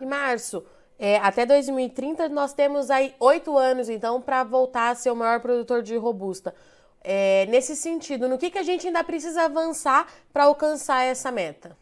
E 0.00 0.06
Márcio, 0.06 0.64
é, 0.98 1.18
até 1.18 1.44
2030 1.44 2.28
nós 2.30 2.54
temos 2.54 2.90
aí 2.90 3.14
oito 3.20 3.58
anos, 3.58 3.90
então, 3.90 4.22
para 4.22 4.42
voltar 4.42 4.90
a 4.90 4.94
ser 4.94 5.10
o 5.10 5.16
maior 5.16 5.40
produtor 5.40 5.82
de 5.82 5.96
robusta. 5.96 6.54
É, 7.02 7.46
nesse 7.46 7.76
sentido, 7.76 8.28
no 8.28 8.38
que, 8.38 8.50
que 8.50 8.58
a 8.58 8.62
gente 8.62 8.86
ainda 8.86 9.04
precisa 9.04 9.44
avançar 9.44 10.06
para 10.32 10.44
alcançar 10.44 11.02
essa 11.02 11.30
meta? 11.30 11.76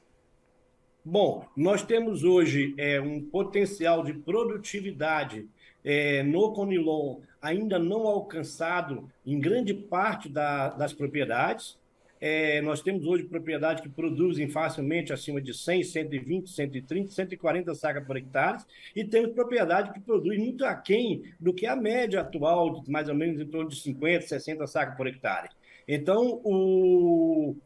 Bom, 1.04 1.47
nós 1.56 1.83
temos 1.83 2.25
hoje 2.25 2.75
é, 2.78 3.00
um 3.00 3.23
potencial 3.23 4.02
de 4.02 4.14
produtividade 4.14 5.47
é, 5.85 6.23
no 6.23 6.52
Conilon 6.52 7.21
ainda 7.44 7.78
não 7.78 8.06
alcançado 8.06 9.11
em 9.26 9.38
grande 9.38 9.75
parte 9.75 10.30
da, 10.30 10.71
das 10.71 10.94
propriedades. 10.94 11.78
É, 12.26 12.62
nós 12.62 12.80
temos 12.80 13.04
hoje 13.04 13.24
propriedades 13.24 13.82
que 13.82 13.88
produzem 13.90 14.48
facilmente 14.48 15.12
acima 15.12 15.42
de 15.42 15.52
100, 15.52 15.84
120, 15.84 16.48
130, 16.48 17.10
140 17.10 17.74
sacas 17.74 18.06
por 18.06 18.16
hectare, 18.16 18.64
e 18.96 19.04
temos 19.04 19.34
propriedades 19.34 19.92
que 19.92 20.00
produzem 20.00 20.38
muito 20.38 20.64
aquém 20.64 21.34
do 21.38 21.52
que 21.52 21.66
a 21.66 21.76
média 21.76 22.22
atual, 22.22 22.80
de 22.80 22.90
mais 22.90 23.10
ou 23.10 23.14
menos 23.14 23.42
em 23.42 23.46
torno 23.46 23.68
de 23.68 23.78
50, 23.78 24.26
60 24.26 24.66
sacas 24.66 24.96
por 24.96 25.06
hectare. 25.06 25.50
Então, 25.86 26.40
o... 26.42 27.58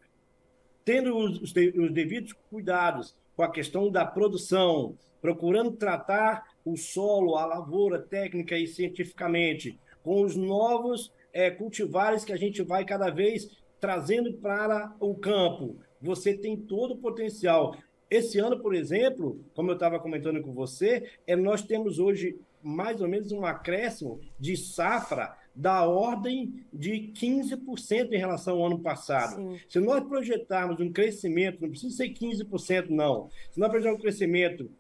tendo 0.84 1.16
os, 1.16 1.40
os 1.40 1.92
devidos 1.92 2.32
cuidados 2.50 3.14
com 3.36 3.44
a 3.44 3.52
questão 3.52 3.88
da 3.88 4.04
produção, 4.04 4.98
procurando 5.20 5.70
tratar 5.70 6.48
o 6.64 6.76
solo, 6.76 7.36
a 7.36 7.46
lavoura 7.46 8.00
técnica 8.00 8.58
e 8.58 8.66
cientificamente, 8.66 9.78
com 10.02 10.20
os 10.20 10.34
novos 10.34 11.12
é, 11.32 11.48
cultivares 11.48 12.24
que 12.24 12.32
a 12.32 12.36
gente 12.36 12.60
vai 12.60 12.84
cada 12.84 13.08
vez 13.08 13.56
trazendo 13.80 14.32
para 14.35 14.94
o 15.00 15.14
campo. 15.14 15.76
Você 16.00 16.35
tem 16.35 16.56
todo 16.56 16.94
o 16.94 16.99
potencial. 16.99 17.76
Esse 18.11 18.38
ano, 18.38 18.58
por 18.61 18.75
exemplo, 18.75 19.44
como 19.54 19.70
eu 19.70 19.75
estava 19.75 19.99
comentando 19.99 20.40
com 20.40 20.52
você, 20.52 21.11
é, 21.26 21.37
nós 21.37 21.62
temos 21.62 21.99
hoje 21.99 22.38
mais 22.62 23.00
ou 23.00 23.08
menos 23.08 23.30
um 23.32 23.44
acréscimo 23.44 24.20
de 24.38 24.56
safra 24.56 25.37
da 25.54 25.85
ordem 25.85 26.64
de 26.73 27.12
15% 27.14 28.12
em 28.12 28.16
relação 28.16 28.58
ao 28.58 28.66
ano 28.66 28.78
passado. 28.78 29.37
Sim. 29.37 29.58
Se 29.68 29.80
nós 29.80 30.04
projetarmos 30.04 30.80
um 30.80 30.92
crescimento, 30.92 31.61
não 31.61 31.68
precisa 31.68 31.97
ser 31.97 32.11
15%, 32.11 32.90
não. 32.90 33.28
Se 33.50 33.58
nós 33.58 33.68
projetarmos 33.68 33.99
um 33.99 34.02
crescimento, 34.02 34.70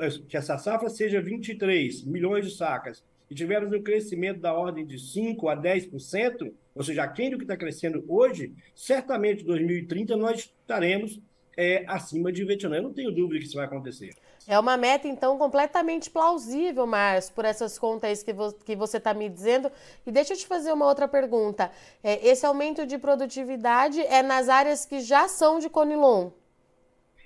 eh, 0.00 0.10
que 0.28 0.36
essa 0.36 0.58
safra 0.58 0.90
seja 0.90 1.22
23 1.22 2.04
milhões 2.04 2.44
de 2.44 2.54
sacas, 2.54 3.02
e 3.30 3.34
tivermos 3.34 3.72
um 3.72 3.82
crescimento 3.82 4.40
da 4.40 4.52
ordem 4.52 4.86
de 4.86 4.96
5% 4.96 5.50
a 5.50 5.56
10%, 5.56 6.52
ou 6.74 6.82
seja, 6.82 7.02
aquém 7.02 7.30
do 7.30 7.38
que 7.38 7.44
está 7.44 7.56
crescendo 7.56 8.04
hoje, 8.08 8.52
certamente 8.74 9.42
em 9.42 9.46
2030 9.46 10.16
nós 10.16 10.52
estaremos 10.60 11.20
é, 11.56 11.84
acima 11.88 12.30
de 12.30 12.44
Vietnã. 12.44 12.76
Eu 12.76 12.82
não 12.82 12.92
tenho 12.92 13.10
dúvida 13.10 13.40
que 13.40 13.46
isso 13.46 13.56
vai 13.56 13.64
acontecer. 13.64 14.14
É 14.46 14.58
uma 14.58 14.76
meta, 14.76 15.08
então, 15.08 15.36
completamente 15.38 16.08
plausível, 16.08 16.86
Márcio, 16.86 17.34
por 17.34 17.44
essas 17.44 17.78
contas 17.78 18.22
que, 18.22 18.32
vo 18.32 18.52
que 18.52 18.76
você 18.76 18.98
está 18.98 19.12
me 19.12 19.28
dizendo. 19.28 19.72
E 20.06 20.12
deixa 20.12 20.34
eu 20.34 20.36
te 20.36 20.46
fazer 20.46 20.72
uma 20.72 20.86
outra 20.86 21.08
pergunta. 21.08 21.70
É, 22.02 22.24
esse 22.28 22.46
aumento 22.46 22.86
de 22.86 22.96
produtividade 22.96 24.00
é 24.02 24.22
nas 24.22 24.48
áreas 24.48 24.84
que 24.84 25.00
já 25.00 25.26
são 25.26 25.58
de 25.58 25.68
Conilon? 25.68 26.30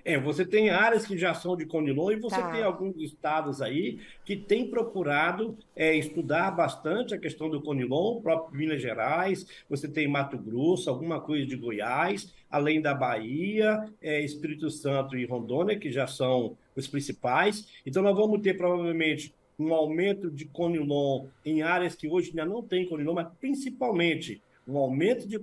É, 0.04 0.19
você 0.19 0.45
tem 0.45 0.71
áreas 0.71 1.07
que 1.07 1.16
já 1.16 1.35
são 1.35 1.57
de 1.57 1.66
Conilon 1.66 2.12
e 2.12 2.16
você 2.16 2.40
tá. 2.40 2.50
tem 2.50 2.62
alguns 2.62 2.97
estados 3.00 3.61
aí 3.61 3.99
que 4.25 4.37
têm 4.37 4.71
procurado 4.71 5.57
é, 5.75 5.95
estudar 5.97 6.50
bastante 6.50 7.14
a 7.14 7.19
questão 7.19 7.50
do 7.50 7.61
Conilon, 7.61 8.21
próprio 8.21 8.59
Minas 8.59 8.80
Gerais, 8.80 9.47
você 9.69 9.88
tem 9.88 10.09
Mato 10.09 10.38
Grosso, 10.38 10.88
alguma 10.88 11.21
coisa 11.21 11.47
de 11.47 11.57
Goiás, 11.57 12.33
além 12.50 12.80
da 12.80 12.95
Bahia, 12.95 13.88
é, 14.00 14.21
Espírito 14.23 14.71
Santo 14.71 15.16
e 15.16 15.25
Rondônia, 15.25 15.78
que 15.78 15.90
já 15.90 16.07
são 16.07 16.57
os 16.75 16.88
principais. 16.88 17.69
Então, 17.85 18.02
nós 18.02 18.16
vamos 18.16 18.40
ter 18.40 18.57
provavelmente 18.57 19.35
um 19.59 19.75
aumento 19.75 20.30
de 20.30 20.47
Conilon 20.47 21.26
em 21.45 21.62
áreas 21.62 21.95
que 21.95 22.09
hoje 22.09 22.30
ainda 22.30 22.47
não 22.47 22.62
tem 22.62 22.88
Conilon, 22.88 23.14
mas 23.14 23.28
principalmente 23.38 24.42
um 24.70 24.78
aumento 24.78 25.26
de 25.26 25.38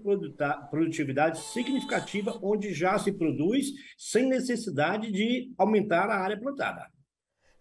produtividade 0.70 1.40
significativa 1.40 2.40
onde 2.42 2.74
já 2.74 2.98
se 2.98 3.12
produz 3.12 3.68
sem 3.98 4.28
necessidade 4.28 5.12
de 5.12 5.54
aumentar 5.58 6.10
a 6.10 6.18
área 6.18 6.40
plantada. 6.40 6.88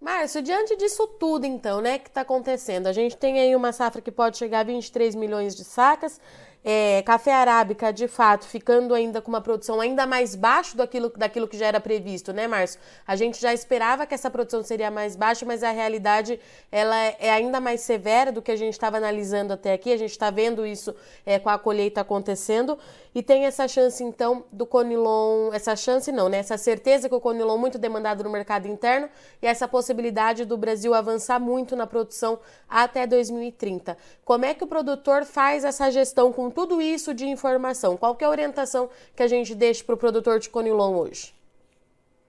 Márcio, 0.00 0.42
diante 0.42 0.76
disso 0.76 1.06
tudo, 1.18 1.46
então, 1.46 1.80
né, 1.80 1.98
que 1.98 2.08
está 2.08 2.20
acontecendo, 2.20 2.86
a 2.86 2.92
gente 2.92 3.16
tem 3.16 3.40
aí 3.40 3.56
uma 3.56 3.72
safra 3.72 4.02
que 4.02 4.12
pode 4.12 4.36
chegar 4.36 4.60
a 4.60 4.64
23 4.64 5.14
milhões 5.14 5.56
de 5.56 5.64
sacas, 5.64 6.20
é, 6.68 7.00
café 7.02 7.32
arábica, 7.32 7.92
de 7.92 8.08
fato, 8.08 8.44
ficando 8.44 8.92
ainda 8.92 9.22
com 9.22 9.28
uma 9.28 9.40
produção 9.40 9.80
ainda 9.80 10.04
mais 10.04 10.34
baixa 10.34 10.76
daquilo, 10.76 11.12
daquilo 11.16 11.46
que 11.46 11.56
já 11.56 11.66
era 11.66 11.78
previsto, 11.78 12.32
né, 12.32 12.48
Márcio? 12.48 12.80
A 13.06 13.14
gente 13.14 13.40
já 13.40 13.54
esperava 13.54 14.04
que 14.04 14.12
essa 14.12 14.28
produção 14.28 14.64
seria 14.64 14.90
mais 14.90 15.14
baixa, 15.14 15.46
mas 15.46 15.62
a 15.62 15.70
realidade 15.70 16.40
ela 16.72 16.96
é 16.96 17.30
ainda 17.30 17.60
mais 17.60 17.82
severa 17.82 18.32
do 18.32 18.42
que 18.42 18.50
a 18.50 18.56
gente 18.56 18.72
estava 18.72 18.96
analisando 18.96 19.52
até 19.52 19.74
aqui. 19.74 19.92
A 19.92 19.96
gente 19.96 20.10
está 20.10 20.28
vendo 20.28 20.66
isso 20.66 20.92
é, 21.24 21.38
com 21.38 21.48
a 21.48 21.56
colheita 21.56 22.00
acontecendo 22.00 22.76
e 23.14 23.22
tem 23.22 23.46
essa 23.46 23.68
chance, 23.68 24.02
então, 24.02 24.44
do 24.52 24.66
Conilon, 24.66 25.50
essa 25.52 25.76
chance 25.76 26.10
não, 26.10 26.28
né? 26.28 26.38
Essa 26.38 26.58
certeza 26.58 27.08
que 27.08 27.14
o 27.14 27.20
Conilon 27.20 27.56
muito 27.56 27.78
demandado 27.78 28.24
no 28.24 28.28
mercado 28.28 28.66
interno 28.66 29.08
e 29.40 29.46
essa 29.46 29.68
possibilidade 29.68 30.44
do 30.44 30.56
Brasil 30.56 30.92
avançar 30.92 31.38
muito 31.38 31.76
na 31.76 31.86
produção 31.86 32.40
até 32.68 33.06
2030. 33.06 33.96
Como 34.24 34.44
é 34.44 34.52
que 34.52 34.64
o 34.64 34.66
produtor 34.66 35.24
faz 35.24 35.64
essa 35.64 35.90
gestão 35.90 36.32
com 36.32 36.50
tudo 36.56 36.80
isso 36.80 37.12
de 37.12 37.26
informação, 37.26 37.98
qual 37.98 38.16
é 38.18 38.24
a 38.24 38.30
orientação 38.30 38.88
que 39.14 39.22
a 39.22 39.28
gente 39.28 39.54
deixa 39.54 39.84
para 39.84 39.94
o 39.94 39.98
produtor 39.98 40.40
de 40.40 40.48
Conilon 40.48 40.96
hoje? 40.96 41.34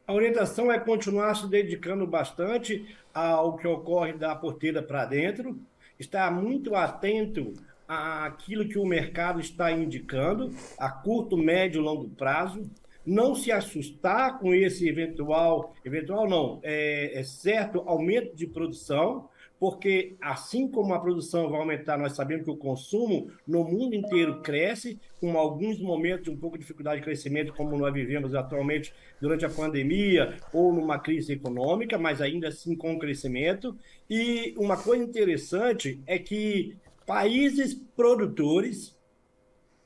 A 0.05 0.13
orientação 0.13 0.69
é 0.69 0.77
continuar 0.77 1.34
se 1.34 1.48
dedicando 1.48 2.05
bastante 2.05 2.86
ao 3.13 3.55
que 3.55 3.65
ocorre 3.65 4.12
da 4.12 4.36
porteira 4.36 4.84
para 4.84 5.05
dentro, 5.05 5.57
estar 5.98 6.29
muito 6.29 6.75
atento 6.75 7.53
àquilo 7.88 8.67
que 8.67 8.77
o 8.77 8.86
mercado 8.86 9.39
está 9.39 9.72
indicando, 9.72 10.53
a 10.77 10.89
curto, 10.89 11.38
médio 11.38 11.79
e 11.79 11.84
longo 11.86 12.10
prazo, 12.10 12.69
não 13.05 13.34
se 13.34 13.50
assustar 13.50 14.39
com 14.39 14.53
esse 14.53 14.89
eventual, 14.89 15.74
eventual 15.86 16.27
não, 16.27 16.60
é, 16.63 17.17
é 17.17 17.24
certo 17.24 17.81
aumento 17.86 18.36
de 18.36 18.46
produção, 18.46 19.29
porque 19.60 20.16
assim 20.22 20.68
como 20.68 20.94
a 20.94 21.00
produção 21.00 21.50
vai 21.50 21.60
aumentar, 21.60 21.98
nós 21.98 22.14
sabemos 22.14 22.46
que 22.46 22.52
o 22.52 22.58
consumo 22.58 23.32
no 23.48 23.64
mundo 23.64 23.96
inteiro 23.96 24.42
cresce, 24.42 25.00
com 25.20 25.38
alguns 25.38 25.80
momentos 25.80 26.26
de 26.26 26.30
um 26.30 26.38
pouco 26.38 26.58
de 26.58 26.62
dificuldade 26.62 27.00
de 27.00 27.06
crescimento, 27.06 27.54
como 27.54 27.78
nós 27.78 27.94
vivemos 27.94 28.36
atualmente 28.36 28.94
durante 29.20 29.46
a 29.46 29.50
pandemia 29.50 30.38
ou 30.54 30.72
numa 30.72 31.00
crise 31.00 31.34
econômica, 31.34 31.98
mas 31.98 32.22
ainda 32.22 32.50
assim 32.50 32.76
com 32.76 33.00
crescimento. 33.00 33.76
E 34.10 34.54
uma 34.58 34.78
coisa 34.78 35.04
interessante 35.04 36.00
é 36.06 36.20
que 36.20 36.78
países 37.06 37.74
produtores 37.96 38.96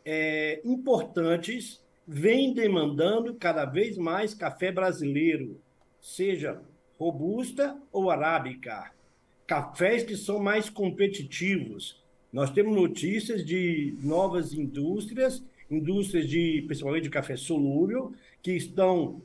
é, 0.03 0.61
importantes 0.65 1.81
vêm 2.05 2.53
demandando 2.53 3.35
cada 3.35 3.63
vez 3.63 3.97
mais 3.97 4.33
café 4.33 4.69
brasileiro, 4.69 5.61
seja 6.01 6.61
robusta 6.97 7.79
ou 7.91 8.11
arábica 8.11 8.91
cafés 9.51 10.01
que 10.01 10.15
são 10.15 10.39
mais 10.39 10.69
competitivos. 10.69 12.01
Nós 12.31 12.49
temos 12.51 12.73
notícias 12.73 13.45
de 13.45 13.97
novas 14.01 14.53
indústrias, 14.53 15.43
indústrias 15.69 16.25
de 16.25 16.63
principalmente 16.65 17.03
de 17.03 17.09
café 17.09 17.35
solúvel, 17.35 18.13
que 18.41 18.53
estão 18.53 19.21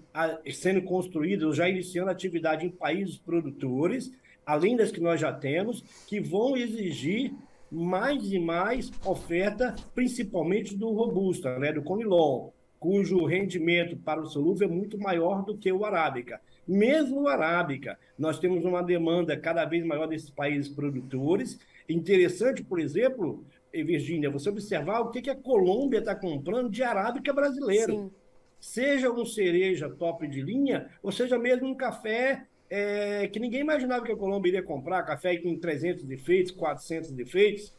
sendo 0.52 0.82
construídas, 0.82 1.54
já 1.54 1.68
iniciando 1.68 2.10
atividade 2.10 2.66
em 2.66 2.70
países 2.70 3.16
produtores, 3.16 4.12
além 4.44 4.76
das 4.76 4.90
que 4.90 4.98
nós 4.98 5.20
já 5.20 5.32
temos, 5.32 5.84
que 6.08 6.18
vão 6.18 6.56
exigir 6.56 7.32
mais 7.70 8.32
e 8.32 8.40
mais 8.40 8.90
oferta, 9.04 9.76
principalmente 9.94 10.74
do 10.74 10.90
robusta, 10.90 11.56
né, 11.60 11.72
do 11.72 11.82
conilon, 11.82 12.48
cujo 12.80 13.24
rendimento 13.26 13.96
para 13.96 14.20
o 14.20 14.26
solúvel 14.26 14.68
é 14.68 14.72
muito 14.72 14.98
maior 14.98 15.44
do 15.44 15.56
que 15.56 15.70
o 15.70 15.84
arábica. 15.84 16.40
Mesmo 16.66 17.28
arábica, 17.28 17.98
nós 18.18 18.38
temos 18.38 18.64
uma 18.64 18.82
demanda 18.82 19.36
cada 19.36 19.64
vez 19.64 19.84
maior 19.84 20.06
desses 20.06 20.30
países 20.30 20.68
produtores. 20.68 21.58
Interessante, 21.88 22.64
por 22.64 22.80
exemplo, 22.80 23.44
Virgínia, 23.72 24.30
você 24.30 24.48
observar 24.48 25.00
o 25.00 25.10
que, 25.10 25.22
que 25.22 25.30
a 25.30 25.36
Colômbia 25.36 25.98
está 25.98 26.14
comprando 26.14 26.70
de 26.70 26.82
arábica 26.82 27.32
brasileiro. 27.32 27.92
Sim. 27.92 28.10
Seja 28.58 29.10
um 29.10 29.24
cereja 29.24 29.88
top 29.88 30.26
de 30.26 30.40
linha, 30.40 30.90
ou 31.02 31.12
seja 31.12 31.38
mesmo 31.38 31.68
um 31.68 31.74
café 31.74 32.46
é, 32.68 33.28
que 33.28 33.38
ninguém 33.38 33.60
imaginava 33.60 34.04
que 34.04 34.12
a 34.12 34.16
Colômbia 34.16 34.50
iria 34.50 34.62
comprar, 34.62 35.02
café 35.02 35.36
com 35.36 35.56
300 35.56 36.04
defeitos, 36.04 36.52
400 36.52 37.12
defeitos. 37.12 37.72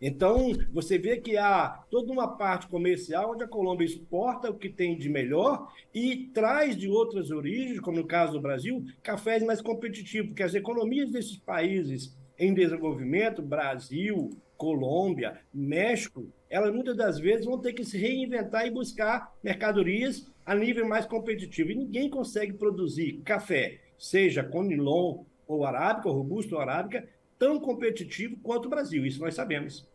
Então, 0.00 0.52
você 0.72 0.96
vê 0.96 1.16
que 1.16 1.36
há 1.36 1.84
toda 1.90 2.12
uma 2.12 2.36
parte 2.36 2.68
comercial 2.68 3.32
onde 3.32 3.42
a 3.42 3.48
Colômbia 3.48 3.84
exporta 3.84 4.50
o 4.50 4.58
que 4.58 4.68
tem 4.68 4.96
de 4.96 5.08
melhor 5.08 5.72
e 5.92 6.30
traz 6.32 6.76
de 6.76 6.88
outras 6.88 7.30
origens, 7.30 7.80
como 7.80 7.98
no 7.98 8.06
caso 8.06 8.32
do 8.34 8.40
Brasil, 8.40 8.84
cafés 9.02 9.42
mais 9.42 9.60
competitivos, 9.60 10.28
porque 10.28 10.42
as 10.42 10.54
economias 10.54 11.10
desses 11.10 11.36
países 11.36 12.16
em 12.38 12.54
desenvolvimento, 12.54 13.42
Brasil, 13.42 14.30
Colômbia, 14.56 15.40
México, 15.52 16.30
elas 16.48 16.72
muitas 16.72 16.96
das 16.96 17.18
vezes 17.18 17.44
vão 17.44 17.58
ter 17.58 17.72
que 17.72 17.84
se 17.84 17.98
reinventar 17.98 18.66
e 18.66 18.70
buscar 18.70 19.34
mercadorias 19.42 20.30
a 20.46 20.54
nível 20.54 20.86
mais 20.88 21.06
competitivo. 21.06 21.72
E 21.72 21.74
ninguém 21.74 22.08
consegue 22.08 22.52
produzir 22.52 23.20
café, 23.24 23.80
seja 23.98 24.44
conilon 24.44 25.24
ou 25.46 25.64
arábica, 25.64 26.08
ou 26.08 26.14
robusto 26.14 26.54
ou 26.54 26.60
arábica, 26.60 27.08
tão 27.38 27.58
competitivo 27.58 28.36
quanto 28.42 28.66
o 28.66 28.68
Brasil. 28.68 29.06
Isso 29.06 29.20
nós 29.20 29.34
sabemos. 29.34 29.86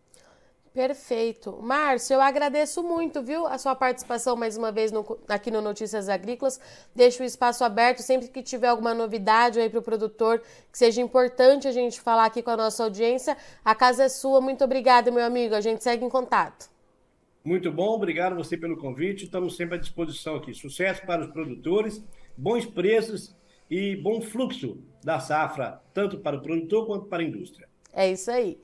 Perfeito. 0.73 1.59
Márcio, 1.61 2.15
eu 2.15 2.21
agradeço 2.21 2.81
muito, 2.81 3.21
viu, 3.21 3.45
a 3.45 3.59
sua 3.59 3.75
participação 3.75 4.35
mais 4.35 4.57
uma 4.57 4.71
vez 4.71 4.91
no, 4.91 5.05
aqui 5.27 5.51
no 5.51 5.61
Notícias 5.61 6.09
Agrícolas. 6.09 6.59
Deixo 6.95 7.21
o 7.21 7.25
espaço 7.25 7.63
aberto 7.63 7.99
sempre 7.99 8.27
que 8.27 8.41
tiver 8.41 8.69
alguma 8.69 8.91
novidade 8.91 9.59
aí 9.59 9.69
para 9.69 9.79
o 9.79 9.83
produtor 9.83 10.41
que 10.71 10.77
seja 10.77 10.99
importante 10.99 11.67
a 11.67 11.71
gente 11.71 12.01
falar 12.01 12.25
aqui 12.25 12.41
com 12.41 12.49
a 12.49 12.57
nossa 12.57 12.83
audiência. 12.83 13.37
A 13.63 13.75
casa 13.75 14.05
é 14.05 14.09
sua. 14.09 14.41
Muito 14.41 14.63
obrigada, 14.63 15.11
meu 15.11 15.23
amigo. 15.23 15.53
A 15.53 15.61
gente 15.61 15.83
segue 15.83 16.03
em 16.03 16.09
contato. 16.09 16.67
Muito 17.45 17.71
bom, 17.71 17.89
obrigado 17.89 18.35
você 18.35 18.57
pelo 18.57 18.75
convite. 18.75 19.25
Estamos 19.25 19.55
sempre 19.55 19.75
à 19.75 19.77
disposição 19.77 20.37
aqui. 20.37 20.55
Sucesso 20.55 21.05
para 21.05 21.21
os 21.21 21.31
produtores, 21.31 22.03
bons 22.35 22.65
preços 22.65 23.35
e 23.73 23.95
bom 23.95 24.21
fluxo 24.21 24.77
da 25.03 25.19
safra, 25.19 25.81
tanto 25.95 26.19
para 26.19 26.37
o 26.37 26.41
produtor 26.43 26.85
quanto 26.85 27.07
para 27.07 27.23
a 27.23 27.25
indústria. 27.25 27.67
É 27.91 28.11
isso 28.11 28.29
aí. 28.29 28.61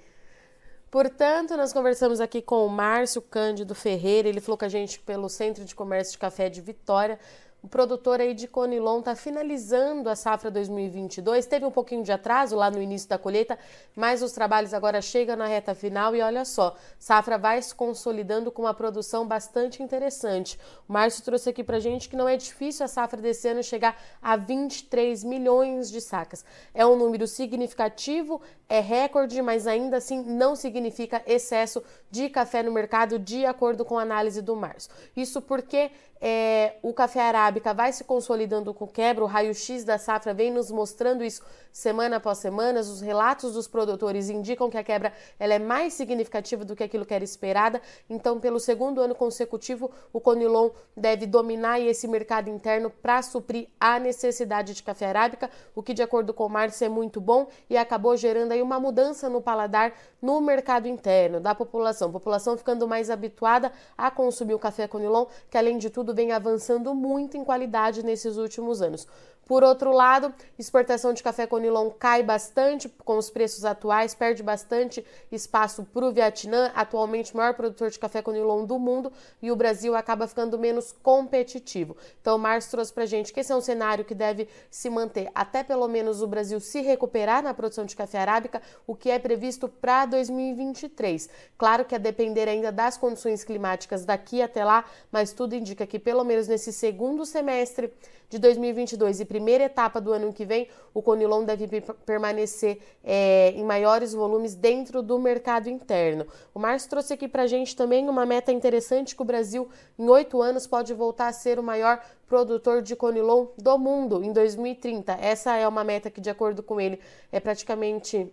Portanto, 0.92 1.58
nós 1.58 1.74
conversamos 1.74 2.22
aqui 2.22 2.44
com 2.44 2.64
o 2.64 2.70
Márcio 2.70 3.20
Cândido 3.20 3.74
Ferreira, 3.74 4.30
ele 4.30 4.40
falou 4.40 4.56
com 4.56 4.66
a 4.66 4.70
gente 4.70 5.00
pelo 5.00 5.28
Centro 5.28 5.66
de 5.66 5.74
Comércio 5.74 6.12
de 6.12 6.20
Café 6.20 6.48
de 6.48 6.62
Vitória, 6.62 7.20
o 7.62 7.68
produtor 7.68 8.22
aí 8.22 8.34
de 8.34 8.48
Conilon 8.48 9.00
está 9.00 9.16
finalizando 9.16 10.10
a 10.10 10.16
safra 10.16 10.50
2022. 10.50 11.46
Teve 11.46 11.66
um 11.66 11.72
pouquinho 11.72 12.04
de 12.04 12.12
atraso 12.12 12.56
lá 12.56 12.72
no 12.72 12.82
início 12.82 13.10
da 13.10 13.18
colheita, 13.18 13.60
mas 13.96 14.22
os 14.22 14.32
trabalhos 14.32 14.74
agora 14.74 15.02
chegam 15.02 15.36
na 15.36 15.46
reta 15.46 15.76
final 15.76 16.16
e 16.16 16.22
olha 16.22 16.46
só, 16.46 16.76
safra 16.98 17.38
vai 17.38 17.62
se 17.62 17.76
consolidando 17.76 18.50
com 18.50 18.62
uma 18.62 18.74
produção 18.74 19.28
bastante 19.28 19.84
interessante. 19.84 20.58
O 20.88 20.94
Márcio 20.94 21.24
trouxe 21.24 21.50
aqui 21.50 21.64
para 21.64 21.80
gente 21.80 22.08
que 22.08 22.16
não 22.16 22.30
é 22.30 22.38
difícil 22.38 22.86
a 22.86 22.88
safra 22.88 23.22
desse 23.22 23.48
ano 23.48 23.62
chegar 23.62 24.00
a 24.22 24.38
23 24.38 25.24
milhões 25.26 25.92
de 25.92 26.00
sacas. 26.00 26.46
É 26.74 26.86
um 26.86 26.96
número 26.96 27.28
significativo, 27.28 28.42
é 28.70 28.80
recorde, 28.80 29.42
mas 29.42 29.68
ainda 29.68 29.98
assim 29.98 30.24
não 30.24 30.56
significa 30.56 31.22
excesso 31.28 31.84
de 32.10 32.30
café 32.30 32.64
no 32.64 32.72
mercado, 32.72 33.20
de 33.20 33.46
acordo 33.46 33.84
com 33.84 34.00
a 34.00 34.04
análise 34.04 34.42
do 34.42 34.56
Márcio. 34.56 34.92
Isso 35.16 35.42
porque 35.42 35.92
é, 36.22 36.76
o 36.82 36.94
café 36.94 37.22
arábica 37.22 37.49
vai 37.76 37.92
se 37.94 38.04
consolidando 38.04 38.74
com 38.74 38.88
quebra, 38.88 39.24
o 39.24 39.28
raio-x 39.28 39.84
da 39.84 39.98
safra 39.98 40.34
vem 40.34 40.52
nos 40.52 40.72
mostrando 40.72 41.24
isso 41.24 41.44
semana 41.72 42.18
após 42.18 42.38
semana. 42.38 42.80
Os 42.80 43.02
relatos 43.02 43.54
dos 43.54 43.68
produtores 43.68 44.30
indicam 44.30 44.70
que 44.70 44.78
a 44.78 44.84
quebra 44.84 45.14
ela 45.40 45.54
é 45.54 45.60
mais 45.60 45.94
significativa 45.94 46.66
do 46.66 46.76
que 46.76 46.84
aquilo 46.84 47.06
que 47.06 47.14
era 47.14 47.24
esperada. 47.24 47.82
Então, 48.10 48.40
pelo 48.40 48.60
segundo 48.60 49.02
ano 49.02 49.16
consecutivo, 49.16 49.90
o 50.12 50.20
Conilon 50.20 50.70
deve 50.96 51.26
dominar 51.26 51.80
esse 51.80 52.08
mercado 52.08 52.50
interno 52.50 52.90
para 52.90 53.22
suprir 53.22 53.70
a 53.80 54.00
necessidade 54.00 54.74
de 54.74 54.84
café 54.84 55.08
arábica, 55.08 55.50
o 55.76 55.82
que, 55.82 55.94
de 55.94 56.02
acordo 56.02 56.34
com 56.34 56.46
o 56.46 56.50
Márcio, 56.50 56.86
é 56.86 56.90
muito 56.90 57.22
bom 57.22 57.48
e 57.70 57.78
acabou 57.78 58.16
gerando 58.18 58.52
aí 58.52 58.62
uma 58.62 58.80
mudança 58.80 59.30
no 59.30 59.42
paladar 59.42 59.94
no 60.22 60.42
mercado 60.42 60.88
interno 60.88 61.40
da 61.40 61.56
população. 61.56 62.10
A 62.10 62.12
população 62.12 62.58
ficando 62.58 62.88
mais 62.88 63.10
habituada 63.10 63.72
a 63.98 64.12
consumir 64.12 64.54
o 64.54 64.60
café 64.60 64.88
Conilon, 64.88 65.26
que 65.50 65.58
além 65.58 65.78
de 65.78 65.90
tudo 65.90 66.14
vem 66.14 66.32
avançando 66.32 66.94
muito 66.94 67.38
em 67.40 67.46
qualidade 67.46 68.04
nesses 68.04 68.38
últimos 68.38 68.82
anos. 68.82 69.08
Por 69.50 69.64
outro 69.64 69.92
lado, 69.92 70.32
exportação 70.60 71.12
de 71.12 71.24
café 71.24 71.48
Conilon 71.48 71.90
cai 71.90 72.22
bastante 72.22 72.88
com 72.88 73.18
os 73.18 73.32
preços 73.32 73.66
atuais, 73.66 74.14
perde 74.14 74.44
bastante 74.44 75.04
espaço 75.32 75.84
para 75.92 76.06
o 76.06 76.12
Vietnã, 76.12 76.72
atualmente 76.76 77.36
maior 77.36 77.56
produtor 77.56 77.90
de 77.90 77.98
café 77.98 78.22
Conilon 78.22 78.64
do 78.64 78.78
mundo, 78.78 79.12
e 79.42 79.52
o 79.52 79.56
Brasil 79.56 79.96
acaba 79.96 80.28
ficando 80.28 80.60
menos 80.60 80.92
competitivo. 81.02 81.98
Então, 82.22 82.36
o 82.36 82.40
Márcio 82.40 82.70
trouxe 82.70 82.94
para 82.94 83.08
gente 83.08 83.34
que 83.34 83.40
esse 83.40 83.52
é 83.52 83.56
um 83.56 83.60
cenário 83.60 84.06
que 84.06 84.14
deve 84.14 84.48
se 84.70 84.88
manter 84.88 85.32
até 85.34 85.64
pelo 85.64 85.88
menos 85.88 86.22
o 86.22 86.28
Brasil 86.28 86.60
se 86.60 86.82
recuperar 86.82 87.42
na 87.42 87.52
produção 87.52 87.86
de 87.86 87.96
café 87.96 88.20
arábica, 88.20 88.62
o 88.86 88.96
que 88.96 89.10
é 89.10 89.18
previsto 89.18 89.68
para 89.68 90.06
2023. 90.06 91.28
Claro 91.58 91.86
que 91.86 91.96
a 91.96 91.98
depender 91.98 92.48
ainda 92.48 92.72
das 92.72 92.98
condições 92.98 93.44
climáticas 93.44 94.06
daqui 94.06 94.44
até 94.44 94.64
lá, 94.64 94.86
mas 95.12 95.34
tudo 95.34 95.56
indica 95.56 95.88
que 95.88 95.98
pelo 95.98 96.24
menos 96.24 96.48
nesse 96.48 96.72
segundo 96.72 97.26
semestre 97.26 97.92
de 98.30 98.38
2022 98.38 99.22
e 99.22 99.26
primeira 99.40 99.64
etapa 99.64 100.02
do 100.02 100.12
ano 100.12 100.34
que 100.34 100.44
vem, 100.44 100.68
o 100.94 101.02
Conilon 101.02 101.46
deve 101.46 101.80
permanecer 102.06 102.80
é, 103.02 103.52
em 103.56 103.64
maiores 103.64 104.12
volumes 104.12 104.54
dentro 104.54 105.02
do 105.02 105.18
mercado 105.18 105.70
interno. 105.70 106.28
O 106.54 106.60
Márcio 106.60 106.90
trouxe 106.90 107.14
aqui 107.14 107.26
para 107.26 107.44
a 107.44 107.48
gente 107.48 107.74
também 107.74 108.10
uma 108.10 108.26
meta 108.26 108.52
interessante 108.52 109.16
que 109.16 109.22
o 109.22 109.26
Brasil, 109.26 109.70
em 109.98 110.10
oito 110.10 110.42
anos, 110.42 110.68
pode 110.68 110.94
voltar 110.94 111.30
a 111.30 111.32
ser 111.32 111.58
o 111.58 111.64
maior 111.64 112.04
produtor 112.28 112.82
de 112.82 112.98
Conilon 112.98 113.48
do 113.58 113.78
mundo 113.78 114.22
em 114.22 114.34
2030. 114.34 115.14
Essa 115.14 115.56
é 115.56 115.66
uma 115.66 115.86
meta 115.86 116.10
que, 116.10 116.20
de 116.20 116.30
acordo 116.30 116.62
com 116.62 116.82
ele, 116.82 117.00
é 117.32 117.40
praticamente 117.40 118.30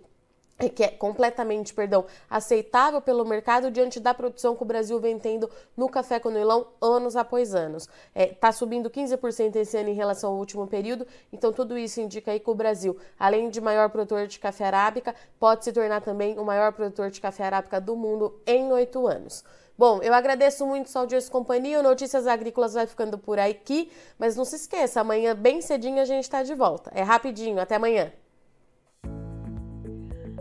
que 0.75 0.83
é 0.83 0.89
completamente, 0.89 1.75
perdão, 1.75 2.07
aceitável 2.31 3.01
pelo 3.01 3.25
mercado 3.25 3.71
diante 3.71 4.01
da 4.01 4.15
produção 4.15 4.57
que 4.57 4.63
o 4.63 4.67
Brasil 4.67 4.99
vem 4.99 5.19
tendo 5.19 5.51
no 5.77 5.89
café 5.89 6.19
com 6.19 6.31
leilão 6.31 6.69
anos 6.81 7.15
após 7.15 7.55
anos. 7.55 7.85
Está 8.15 8.21
é, 8.23 8.27
tá 8.27 8.53
subindo 8.53 8.89
15% 8.89 9.57
esse 9.57 9.77
ano 9.77 9.91
em 9.91 9.95
relação 9.95 10.33
ao 10.33 10.39
último 10.39 10.67
período, 10.67 11.07
então 11.31 11.53
tudo 11.53 11.77
isso 11.77 12.01
indica 12.01 12.31
aí 12.31 12.41
que 12.41 12.51
o 12.51 12.55
Brasil, 12.55 12.97
além 13.19 13.51
de 13.51 13.61
maior 13.61 13.91
produtor 13.91 14.27
de 14.27 14.39
café 14.39 14.65
arábica, 14.65 15.15
pode 15.39 15.65
se 15.65 15.73
tornar 15.73 16.01
também 16.01 16.39
o 16.39 16.45
maior 16.45 16.73
produtor 16.73 17.11
de 17.11 17.21
café 17.21 17.45
arábica 17.45 17.81
do 17.81 17.95
mundo 17.95 18.41
em 18.47 18.73
oito 18.73 19.07
anos. 19.07 19.45
Bom, 19.79 20.01
eu 20.03 20.15
agradeço 20.15 20.67
muito 20.67 20.89
sua 20.89 21.03
audiência 21.03 21.29
e 21.29 21.31
companhia. 21.31 21.81
O 21.81 21.83
Notícias 21.83 22.27
Agrícolas 22.27 22.73
vai 22.73 22.87
ficando 22.87 23.19
por 23.19 23.39
aqui, 23.39 23.93
mas 24.19 24.35
não 24.35 24.45
se 24.45 24.57
esqueça, 24.57 25.03
amanhã 25.03 25.35
bem 25.35 25.61
cedinho 25.61 26.01
a 26.01 26.07
gente 26.07 26.25
está 26.25 26.43
de 26.43 26.55
volta. 26.55 26.91
É 26.95 27.03
rapidinho, 27.03 27.61
até 27.61 27.75
amanhã. 27.75 28.11